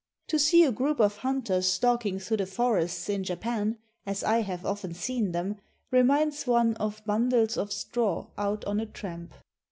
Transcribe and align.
To 0.29 0.39
see 0.39 0.63
a 0.63 0.71
group 0.71 0.99
of 0.99 1.17
hunters 1.17 1.67
stalking 1.67 2.17
through 2.17 2.37
the 2.37 2.47
forests 2.47 3.07
in 3.07 3.23
Japan, 3.23 3.77
as 4.03 4.23
I 4.23 4.39
have 4.41 4.65
often 4.65 4.95
seen 4.95 5.31
them, 5.31 5.57
reminds 5.91 6.47
one 6.47 6.73
of 6.77 7.05
bundles 7.05 7.55
of 7.55 7.71
straw 7.71 8.25
out 8.35 8.65
on 8.65 8.79
a 8.79 8.87
tramp. 8.87 9.35